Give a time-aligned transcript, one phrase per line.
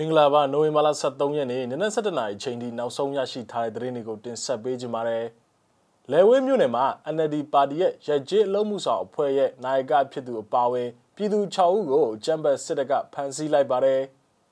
[0.00, 5.26] မင်္ဂလာပါနိုဝင်ဘာလ23ရက်နေ့နနက်7:00နာရီချိန်ထိနောက်ဆုံးရရှိထားတဲ့သတင်းတွေကိုတင်ဆက်ပေးကြပါမယ်။
[6.10, 6.84] လဲဝင်းမြို့နယ်မှာ
[7.14, 14.00] NLD ပါတီရဲ့ရကြေးအလုံးမှုဆောင်အဖွဲ့ရဲ့နိုင်ကဖြစ်သူအပါအဝင်ပြည်သူ6ဦးကိုကျမ်းပတ်စစ်တပ်ကဖမ်းဆီးလိုက်ပါတယ်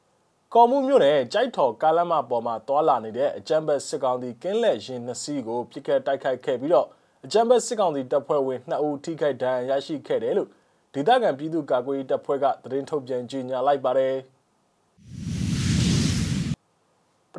[0.54, 6.86] ။ကော်မှုမြို့နယ်ကြိုက်ထော်ကားလမ်းမပေါ်မှာတွာလာနေတဲ့အကျမ်းပတ်စစ်ကောင်စီကင်းလက်ရင်နှစ်စီးကိုပြစ်ခတ်တိုက်ခိုက်ခဲ့ပြီးတော့
[7.24, 10.48] အကျမ်းပတ်စစ်ကောင်စီတပ်ဖွဲ့ဝင်2ဦးထိခိုက်ဒဏ်ရာရရှိခဲ့တယ်လို့
[10.94, 14.16] ဒေသခံပြည်သူ့ကာကွယ်ရေးတပ်ဖွဲ့ကသတင်းထုတ်ပြန်ကြေညာလိုက်ပါတယ်။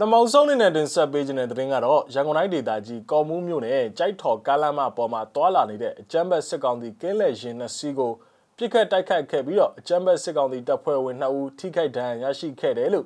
[0.01, 8.11] ထမဆုံးအနေနဲ့တင်ဆက်ပေးခြင်းတဲ့သတင်းကတော့ရန်ကုန်တိုင်းဒေသကြီးကော်မှုမြို့နယ်ကြိုက်ထော်ကားလမ်းမပေါ်မှာတွာလာနေတဲ့အကျမ်းဘတ်စစ်ကောင်စီကင်းလက်ရင်နှစ်စီးကို
[8.57, 13.05] ပြစ်ခတ်တိုက်ခိုက်ခဲ့ပြီးတော့အကျမ်းဘတ်စစ်ကောင်စီတပ်ဖွဲ့ဝင်2ဦးထိခိုက်ဒဏ်ရာရရှိခဲ့တယ်လို့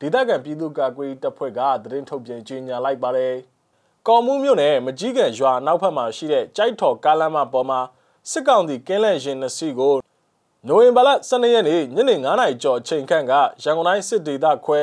[0.00, 3.34] ဒေသခံပြည်သူ့ကာကွယ်ရေးတပ်ဖွဲ့ကသတင်းထုတ်ပြန်ကြေညာလိုက်ပါတယ်။
[4.08, 7.80] ကော်မှုမြို့နယ်မကြီးကန်ရွာနောက်ဖက်မှာရှိတဲ့ကြိုက်ထော်ကားလမ်းမပေါ်မှာ
[8.30, 9.94] စစ်ကောင်စီကင်းလက်ရင်နှစ်စီးကို
[10.68, 13.32] နိုဝင်ဘာလ12ရက်နေ့ညနေ9:00နာရီကျော်အချိန်ခန့်က
[13.62, 14.80] ရန်ကုန်တိုင်းစစ်ဒေသခွဲ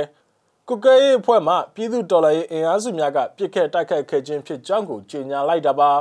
[0.72, 5.92] ကုကဲရေးအဖွဲ့မှပြည်သူတော်လှန်ရေးအင်အားစုများကပြစ်ခတ်တိုက်ခိုက်ခဲ့ခြင်းဖြစ်ကြောင်းကိုကြေညာလိုက်တာပါ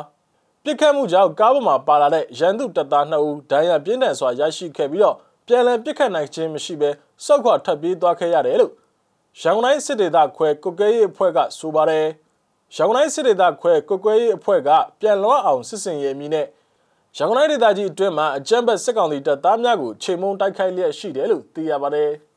[0.65, 6.91] ပြစ်ခတ်မှုကြောင့်ကားပေါ်မှာပါလာတဲ့ရန်သူတပ်သား2ဦးဒဏ်ရာပြင်းထန်စွာရရှိခဲ့ပြီးတော့ပြန်လည်ပြစ်ခတ်နိုင်ခြင်းမရှိဘဲ
[7.25, 8.73] စောက်ခွာထပ်ပြေးသွားခဲ့ရတယ်လို့
[9.41, 12.07] ရန်ကုန်တိုင်းစစ်ဒေသခွဲကုကဲရေးအဖွဲ့ကဆိုပါတယ်
[12.75, 16.47] ရန်ကုန်တိုင်းစစ်ဒေသခွဲကုကဲရေးအဖွဲ့ကပြန်လွှတ်အောင်စစ်စင်ရေးအမည်နဲ့
[17.17, 22.13] ရန်ကုန်တိုင်းဒေသကြီးအတွင်းမှာအကြမ်းဖက်စစ်ကောင်စီတပ်သားများကိုချိန်မုံတိုက်ခိုက်လျက်ရှိတယ်လို့သိရပါတယ်။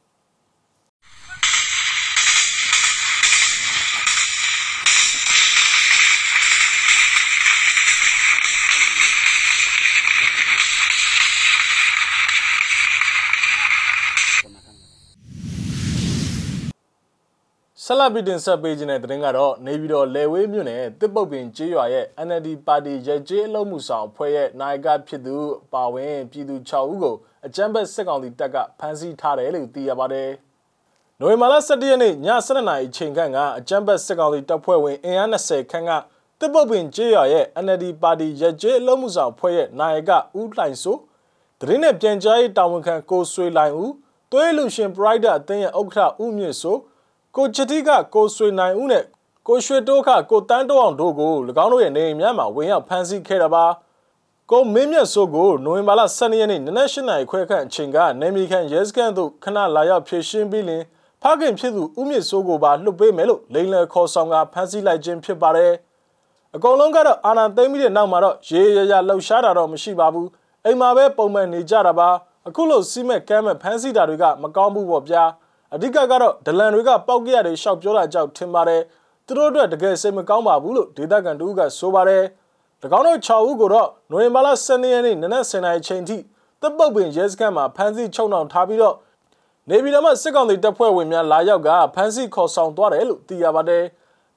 [17.92, 25.36] ဆက်လက်ပြီးတင်ဆက်ပေးခြင်းတဲ့သတင်းကတော့နေပြည်တော်လေဝေးမြို့နယ်တစ်ပုတ်ပင်ကျေးရွာရဲ့ NLD ပါတီရဲကျေးအလုံးမှုဆောင်အဖွဲ့ရဲ့နိုင်ကဖြစ်သူ
[25.74, 30.30] ပါဝင်ပြည်သူ6ဦးကိုအကြမ်းဖက်စစ်ကောင်စီတပ်ကဖမ်းဆီးထားတယ်လို့သိရပါတယ်။
[31.20, 32.14] နိုဝင်ဘာလ17ရက်နေ့ည
[32.48, 35.92] 7:00နာရီချိန်ခန့်ကအကြမ်းဖက်စစ်ကောင်စီတပ်ဖွဲ့ဝင်အင်အား20ခန့်က
[36.40, 41.00] တစ်ပုတ်ပင်ကျေးရွာရဲ့ NLD ပါတီရဲကျေးအလုံးမှုဆောင်အဖွဲ့ရဲ့နိုင်ကဦးလှိုင်စိုး
[41.60, 43.94] သတင်းနဲ့ပြန်ကြားရေးတာဝန်ခံကိုဆွေလိုင်ဦး
[44.32, 46.80] သွေးလူရှင်ပရိုက်တာအသင်းရဲ့ဥက္ကဋ္ဌဦးမြင့်စိုး
[47.38, 49.04] ကိုချတိကကိုဆွေနိုင်ဦးနဲ့
[49.48, 51.34] ကိုရွှေတိုးခကိုတန်းတောအောင်တို့ကို၎
[51.64, 53.66] င်းတို့ရဲ့နေအိမ်များမှာဝင်ရောက်ဖမ်းဆီးခဲ့တာပါ
[54.52, 60.84] ကိုမင်းမြတ်စိုးကိုနိုဝင်ဘာလ12ရက်နေ့နနက်၈နာရီခွဲခန့်အချိန်ကနေမီခန့်ရဲစခန်းသို့ခဏလာရောက်ဖြည့်ရှင်းပြီးလင်
[61.22, 65.74] ဖခင်ဖြစ်သူဦးမြင့်စိုးကိုပါလွှတ်ပေးမယ်လို့လိန်လယ်ခေါ်ဆောင်ကဖမ်းဆီးလိုက်ခြင်းဖြစ်ပါတယ်
[66.56, 70.30] အကုန်လုံးကတော့အာဏာသိမ်းပြီးတဲ့နောက်မှာတော့ရေရရလှုပ်ရှားတာတော့မရှိပါဘူး
[70.66, 72.10] အိမ်မှာပဲပုံမှန်နေကြတာပါ
[72.48, 75.24] အခုလို့စီးမဲ့ကမ်းမဲ့ဖမ်းဆီးတာတွေကမကောင်းဘူးပေါ့ဗျာ
[75.76, 78.82] အဓိကကတော့ဒလန်တွေကပောက်ကြရတယ်ရှောက်ပြောတာကြောင့်ထင်ပါတယ်
[79.26, 82.24] သူတို့အတွက်တကယ်စိတ်မကောင်းပါဘူးလို့ဒေသခံတို့ကဆိုပါတယ်၎
[82.98, 86.18] င်းတို့6ဦးကိုတော့နိုဝင်ဘာလ12ရက်နေ့နနက်10:00နာရီချိန်ထိ
[86.62, 88.96] တပ်ပုတ်ပင်ရဲစခန်းမှာဖမ်းဆီးချုပ်နှောင်ထားပြီးတော့
[89.70, 93.84] နေပြည်တော်မှာစစ်ကောင်စီတပ်ဖွဲ့ဝင်များလာရောက်ကဖမ်းဆီးခေါ်ဆောင်သွားတယ်လို့သိရပါတယ်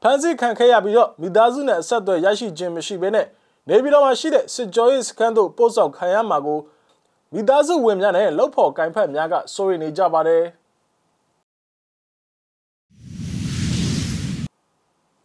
[0.03, 3.27] ဖမ်းဆီးခံခဲ့ရပြီးတော့မိသားစုနဲ့အဆက်အသွယ်ရရှိခြင်းမရှိဘဲနဲ့
[3.69, 6.61] နေပြည်တော်မှာရှိတဲ့စစ်ကြောရေးစခန်းသို့ပို့ဆောင်ခံရမှာကို
[7.35, 10.45] မိသားစုဝင်များနဲ့လှုပ်ဖော်ကင်ဖက်များကစိုးရိမ်နေကြပါတယ်။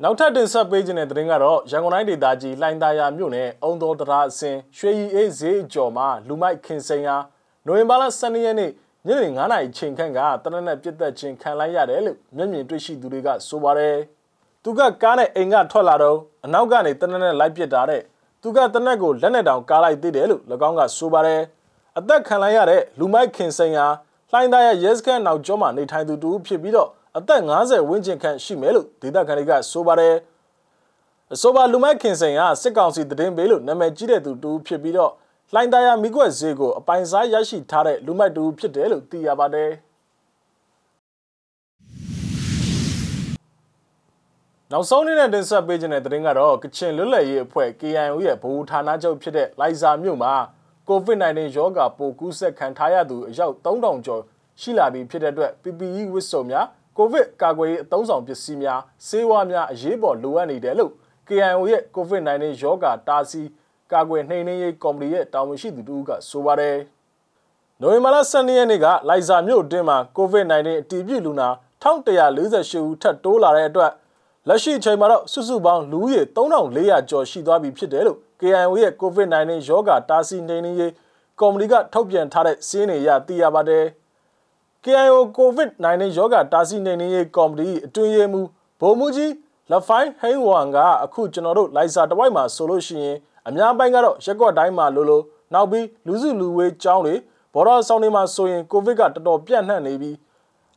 [0.03, 7.17] နောက်ထပ်တင်ဆက်ပေးခြင်းတဲ့သတင်းကတော့ရန်ကုန်တိုင်းဒေသကြီးလှိုင်းသာယာမြို့နယ်အုံတော်တရာအစင်ရွှေရီအေးဈေးကျော်မှာလူမိုက်ခင်စိန်ဟာ
[7.65, 8.71] နိုဝင်ဘာလ12ရက်နေ့
[9.07, 13.95] ညနေ9:00နာရီချိန်ခန့်ကတနက်နဲ့ပြစ်သက်ခြင်းခံလိုက်ရတယ်လို့မျက်မြင်တွေ့ရှိသူတွေကဆိုပါတယ်။
[14.63, 18.01] သူကကားနဲ့အိမ်ကထွက်လာတော့အနောက်ကနေတနက်နဲ့လိုက်ပစ်တာတဲ့
[18.41, 21.41] သူကတနက်ကိုလက်နဲ့တောင်ကားလိုက်သေးတယ်လို့၎င်းကဆိုပါတယ်။
[21.97, 23.87] အသက်ခံလိုက်ရတဲ့လူမိုက်ခင်စိန်ဟာ
[24.31, 30.15] လှိုင်းသာယာရဲစခန်းနောက်ကျောမှာနေထိုင်သူတူဖြစ်ပြီးတော့ အသက်50ဝန်းကျင်ခန့်ရှိမယ်လို့ဒေသခံတွေကဆိုပါတယ်
[31.33, 35.11] အဆိုပါလူမိုက်ခင်စိန်ကစစ်ကောင်စီတည်င်းပေးလို့နာမည်ကြီးတဲ့သူတူဖြစ်ပြီးတော့
[35.53, 39.71] လှိုင်းသားရမိကွက်ဈေးကိုအပိုင်စားရရှိထားတဲ့လူမိုက်တူဖြစ်တယ်လို့သိရပါတယ်
[44.71, 50.33] နောက်ဆုံးနေ့နဲ့တင်ဆက်ပေးခြင်းတဲ့သတင်းကတော့ကချင်လွတ်လပ်ရေးအဖွဲ့ KIO ရဲ့ဗဟိုဌာနချုပ်ဖြစ်တဲ့လိုင်ဇာမြို့မှာ
[50.89, 54.21] COVID-19 ရောဂါပိုးကူးစက်ခံထားရသူအယောက်3000ကျော်
[54.61, 56.65] ရှိလာပြီဖြစ်တဲ့အတွက် PPE ဝတ်စုံများ
[56.99, 60.91] ကိုဗစ်ကာကွယ်ရေးအသုံးဆောင်ပစ္စည်းများဆေးဝါးများအရေးပေါ်လိုအပ်နေတယ်လို့
[61.27, 63.49] KIO ရဲ့ COVID-19 ရောဂါတားဆီး
[63.91, 66.77] ကာကွယ်နှိမ်နင်းရေးကော်မတီရဲ့တာဝန်ရှိသူတို့ကဆိုပါတယ်။
[67.81, 71.49] နိုဝင်ဘာလ12ရက်နေ့ကလိုက်ဇာမြို့အတွင်းမှာ COVID-19 အတည်ပြုလူနာ
[71.83, 73.91] 1148ဦးထပ်တိုးလာတဲ့အတွက်
[74.47, 80.93] လက်ရှိအချိန်မှာတော့စုစုပေါင်းလူဦးရေ3400ကျော်ရှိသွားပြီဖြစ်တယ်လို့ KIO ရဲ့ COVID-19 ရောဂါတားဆီးနှိမ်နင်းရေး
[81.39, 83.85] ကော်မတီကထုတ်ပြန်ထားတဲ့စီးနေရသိရပါတယ်။
[84.85, 88.47] KIO COVID-19 ရောဂါတားဆီးနှိမ်နင်းရေးကော်မတီအတွင်းရေးမှူး
[88.79, 89.33] ဗိုလ်မှူးကြီး
[89.71, 93.17] လက်ဖိုင်းဟိန်းဝမ်ကအခုကျွန်တော်တို့လိုက်စာတဝိုက်မှာဆိုလို့ရှိရင်
[93.47, 95.23] အများပိုင်းကတော့ရက်ကွက်တိုင်းမှာလို့လို့
[95.53, 97.15] နောက်ပြီးလူစုလူဝေးကြောင်းတွေ
[97.53, 100.15] ဘော်တော်ဆောင်တွေမှာဆိုရင်ကိုဗစ်ကတော်တော်ပြန့်နှံ့နေပြီး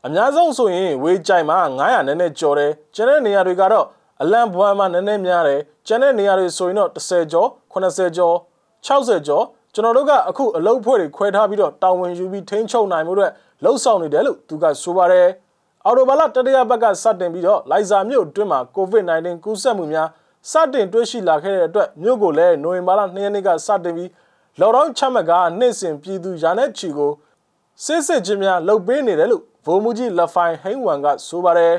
[0.07, 3.87] အများဆုံးဆိုရင်ဝေးကြိုင်မှာ900နည်းနည်းကျော်တယ်ကျန်တဲ့နေရာတွေကတော့
[4.23, 8.37] အလံဘွမ်မှာနည်းနည်းများတယ်ကျန်တဲ့နေရာတွေဆိုရင်တော့10ကျော်80ကျော်
[8.87, 13.27] 60ကျော် ကျွန်တော်တို့ကအခုအလုပ်ဖွဲ့တွေခွဲထားပြီးတော့တာဝန်ယူပြီးထိန်းချုပ်နိုင်မှုတွေ
[13.65, 15.29] လှုပ်ဆောင်နေတယ်လို့သူကဆိုပါတယ်
[15.85, 20.09] အော်တိုဘာလတတိယဘက်ကစတင်ပြီးတော့လိုက်ဇာမြို့အတွင်းမှာ COVID-19 ကူးစက်မှုများ
[20.51, 24.11] စတင်တွေ့ရှိလာခဲ့တဲ့အတွက်မြို့ကိုလည်းနိုဝင်ဘာလ2ရက်နေ့ကစတင်ပြီး
[24.61, 27.13] လော်ဒေါင်းချမှတ်ကနေ့စဉ်ပြည်သူရာနဲ့ချီကို
[27.85, 31.75] စစ်စစ်ချင်းများလှုပ်ပေးနေတယ်လို့ဗိုလ်မှူးကြီးလက်ဖိုင်ဟိန်းဝမ်ကဆိုပါတယ်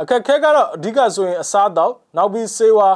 [0.00, 2.88] အခက်ခဲကတော့အဓိကဆိုရင်အစားအသောက်နောက်ပြီးစေဝါ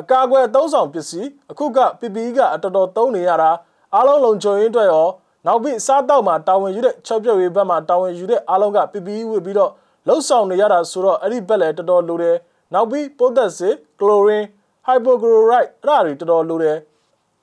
[0.00, 3.50] အကာအကွယ်အသုံးဆောင်ပစ္စည်းအခုက PPE ကအတော်တော်သုံးနေရတာ
[3.94, 5.08] အားလုံးလုံခြုံရေးအတွက်ရော
[5.46, 9.70] နောက်ပြီးစားတောက်မှာတာဝန်ယူတဲ့ချက်ပြုတ်ရေးဘက်မှာတာဝန်ယူတဲ့အားလုံးက PPE ဝတ်ပြီးတော့
[10.06, 12.36] လှုပ်ဆောင်နေရတာဆိုတော့အဲ့ဒီဘက်လည်းတော်တော်လိုတယ်
[12.72, 13.70] နောက်ပြီးပိုးသက်စေ
[14.00, 14.46] ကလိုရင်း
[14.84, 16.78] ဟိုက်ပိုကလိုရိုက်အဲ့ဒါတွေတော်တော်လိုတယ်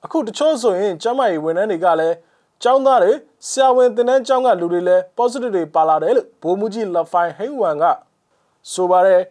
[0.04, 2.16] အခုတချို့ဆိုရင်ကျန်းမာရေးဝန်ထမ်းတွေကလည်း
[2.62, 3.12] ကျောင်းသားတွေ
[3.48, 7.84] ဆရာဝန်တင်တဲ့ကျောင်းကလူတွေလည်း positive တွေပါလာတယ်လို့ဘိုးမူကြီးလက်ဖိုင်ဟိန်းဝမ်က
[8.72, 9.22] ဆိုပါတယ်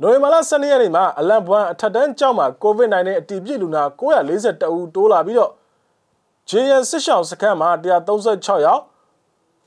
[0.00, 5.52] နိုဝင်ဘာလ12ရက်နေ့မှာအလံဘွမ်အထက်တန်းကျောင်းမှာ COVID-19 အတည်ပြုလူနာ942ဦးတိုးလာပြီးတော့
[6.52, 8.82] ဂျေယန်စစ်ဆောင်စခန်းမှာ136ယောက်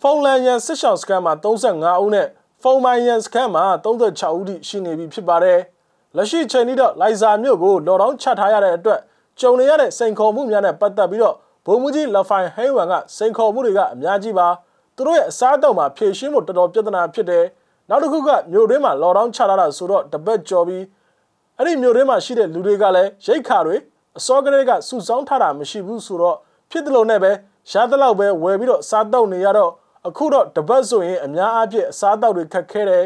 [0.02, 2.28] ဖုန်လန်ယန်စစ်ဆောင်စခန်းမှာ35ဦးနဲ့
[2.62, 5.60] ဖုန်မိုင်ယန်စခန်းမှာ36ဦးထိရှိနေပြီဖြစ်ပါတယ်
[6.16, 9.00] လက်ရှိချိန်นี้တော့လိုက်ဇာမြို့ကိုလော်ဒေါင်းချထားရတဲ့အတွက်
[9.40, 11.36] ကြုံနေရတဲ့စိန်ခေါ်မှုများနဲ့ပတ်သက်ပြီးတော့
[11.66, 14.48] ဗိုလ်မှူးကြီးလက်ဖိုင်ဟိန်းဝမ်ကစိန်ခေါ်မှုတွေကအများကြီးပါ
[14.96, 17.46] သူတို့ရဲ့အစားအသောက်မှာဖြည့်ရှင်းဖို့တော်တော်ပြဿနာဖြစ်တယ်
[17.90, 20.84] နောက်တစ်ခုကမြို့တွင်းမှာလော်ဒေါင်းချထားတာဆိုတော့တပတ်ကျော်ပြီး
[21.58, 23.76] အဲ့ဒီမြို့တွင်းမှာရှိတဲ့လူတွေကလည်းရိတ်ခါတွေ
[24.18, 26.38] အစောကလေးကစုဆောင်းထားတာမရှိဘူးဆိုတော့
[26.74, 27.32] ဖြစ်တယ်လို့နဲ့ပဲ
[27.72, 29.72] ရှားတလောက်ပဲဝယ်ပြီးတော့စားတော့နေရတော့
[30.08, 33.06] အခုတော့တပတ်ဆိုရင်အများအားဖြင့်အစားအသောက်တွေခက်ခဲတယ်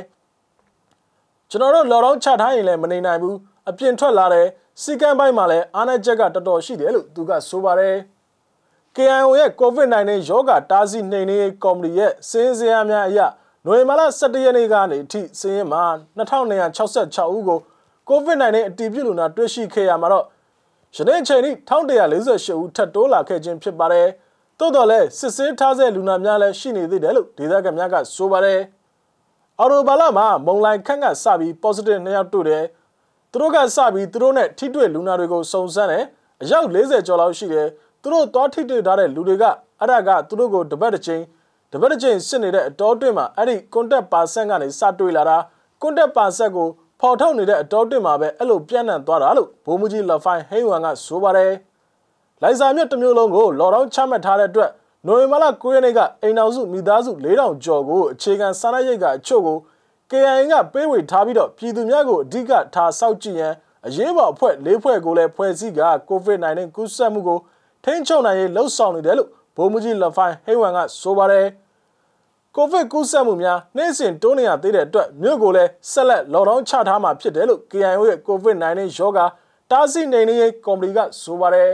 [1.49, 3.37] ကျွန်တော်တို့လော်ဒေါင်းချထားရင်လည်းမနေနိုင်ဘူး
[3.69, 4.47] အပြင်ထွက်လာတယ်
[4.81, 7.95] စီကံပိုင်းမှာလည်းအားနည်းချက်ကတော်တော်ရှိတယ်လို့သူကဆိုပါတယ်
[8.95, 13.19] KIO ရဲ့ COVID-19 ရောဂါတားဆီးနှိမ်နင်းရေးကော်မတီရဲ့စင်းစရာများအရ
[13.65, 15.83] နိုဝင်ဘာလ17ရက်နေ့ကနေအထိစင်းရင်မှာ
[16.17, 17.59] 2266ဦးကို
[18.09, 20.25] COVID-19 အတည်ပြုလူနာတွေ့ရှိခဲ့ရမှာတော့
[20.95, 24.07] ယနေ့ချိန်ထိ1148ဦးထပ်တိုးလာခဲ့ခြင်းဖြစ်ပါတယ်။
[24.59, 28.59] သို့တော်လည်းစစ်ဆေးထားတဲ့လူနာများလည်းရှိနေသေးတယ်လို့ဒေသခံများကဆိုပါတယ်။
[29.59, 32.63] အော်တိုဘာလမှာမုံလိုက်ခန့်ကစပြီး positive နှစ်ယောက်တွေ့တယ်။
[33.31, 36.03] သူတို့ကစပြီးသူတို့နဲ့ထိတွေ့လူနာတွေကိုစုံစမ်းတယ်။
[36.41, 37.67] အယောက်40ကျော်လောက်ရှိတယ်။
[38.01, 39.43] သူတို့သွားထိတွေ့ထားတဲ့လူတွေက
[39.79, 41.23] အဲ့ဒါကသူတို့ကိုတပတ်တစ်ချိန်
[41.71, 45.37] တပတ်တစ်ချိန်စစ်နေတဲ့အတော်တွင်းမှာအဲ့ဒီ contact person ကနေစတွေ့လာတာ
[45.81, 46.69] contact person ကို
[46.99, 51.51] ဖော်ထုတ်နေတဲ့အတော်တွင်းမှာပဲအဲ့လိုပြန့်နှံ့သွားတာလို့ဘိုးမကြီးလက်ဖိုင်ဟိန်းဝမ်ကဆိုပါတယ်။
[52.41, 54.71] လိုက်စာမြတ်တစ်မျိုးလုံးကိုလော်ဒေါင်းချမှတ်ထားတဲ့အတွက်
[55.07, 59.57] နိုဝင်ဘာလ9ရက်နေ့ကအိမ်တော်စုမိသားစု4000ကျော်ကိုအခြေခံစားနပ်ရိက္ခာအချို့ကို
[60.09, 63.53] KIA ကပေးဝေထားပြီးတော့ပြည်သူများကိုအဓိကထားစောင့်ကြည့်ရန်
[63.87, 67.39] အရေးပေါ်အဖွဲ့၄ဖွဲ့ကိုလည်းဖွဲ့စည်းက COVID-19 ကူးစက်မှုကို
[67.83, 71.45] ထိန်းချုပ်နိုင်ရေးလှုံ့ဆော်နေတယ်လို့ဗိုလ်မှူးကြီးလက်ဖိုင်ဟိဝမ်ကဆိုပါတယ်
[72.59, 79.25] ကိုဗစ်ကူးစက်မှုများနေ့စဉ်တိုးနေရသေးတဲ့အတွက်မြို့ကိုလည်းဆက်လက်လော်ဒေါင်းချထားမှာဖြစ်တယ်လို့ KIO ရဲ့ COVID-19 ရောဂါ
[79.71, 81.71] တားဆီးနေနေရေးကော်မတီကဆိုပါတယ်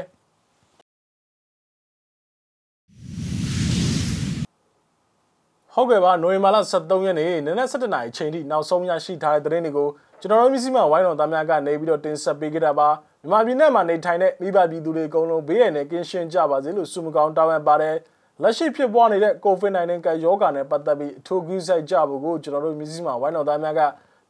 [5.74, 9.88] ဟုတ်ကဲ့ပါနိုဝင်ဘာလ23ရက်နေ့နနက်7:00နာရီအချိန်ထိနောက်ဆုံးရရှိထားတဲ့သတင်းတွေကို
[10.22, 12.90] ကျွန်တော်တို့မျိုးစိမဝိုင်းတော်သားများကနေပြီးတော့တင်ဆက်ပေးခဲ့တာပါ
[13.22, 17.96] မြန်မာပြည်နဲ့မှာနေထိုင်တဲ့မိဘပြည်သူတွေအကုန်လုံးဘေးရန်နဲ့ကင်းရှင်းကြပါစေလို့ဆုမကောင်းတောင်းပန်ပါတယ်
[18.42, 23.82] လက်ရှိဖြစ်ပွားနေတဲ့ COVID-19 ကရောဂါနဲ့ပတ်သက်ပြီးအထူးကြီးစိုက်ကြဖို့ကိုကျွန်တော်တို့မျိုးစိမဝိုင်းတော်သားများက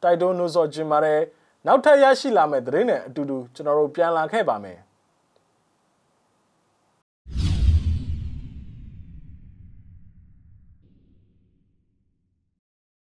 [0.02, 1.20] တိုက်တွန်းနှိုးဆော်ခြင်းပါတယ်
[1.66, 4.78] နောက်ထပ်ရရှိလာမယ့်သတင်းနဲ့အတူတူကျွန်တော်တို့ပြန်လာခဲ့ပါမယ်